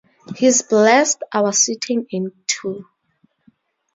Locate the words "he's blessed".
0.35-1.21